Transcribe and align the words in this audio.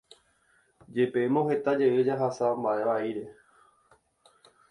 Jepémo 0.95 1.41
heta 1.49 1.71
jey 1.79 1.95
jahasa 2.07 2.45
mba'e 2.59 2.81
vaíre 2.87 3.25